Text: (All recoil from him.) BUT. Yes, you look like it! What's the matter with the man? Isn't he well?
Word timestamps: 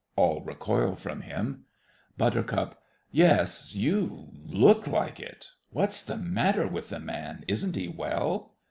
(All 0.15 0.41
recoil 0.41 0.95
from 0.95 1.21
him.) 1.21 1.65
BUT. 2.17 2.75
Yes, 3.11 3.75
you 3.75 4.29
look 4.47 4.87
like 4.87 5.19
it! 5.19 5.49
What's 5.69 6.01
the 6.01 6.17
matter 6.17 6.65
with 6.67 6.89
the 6.89 6.99
man? 6.99 7.45
Isn't 7.47 7.75
he 7.75 7.87
well? 7.87 8.53